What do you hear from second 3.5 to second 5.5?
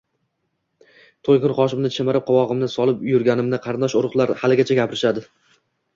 qarindosh-urug`lar haligacha gapirishadi